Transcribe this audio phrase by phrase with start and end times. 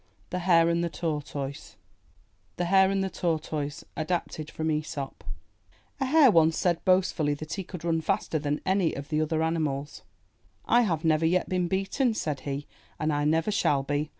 [0.31, 0.87] 298 IN THE
[1.29, 1.75] NURSERY
[2.57, 5.23] THE HARE AND THE TORTOISE Adapted from Aesop
[5.99, 9.43] A Hare once said boastfully that he could run faster than any of the other
[9.43, 10.01] animals.
[10.67, 12.65] *T have never yet been beaten/' said he,
[12.99, 14.09] ''and I never shall be.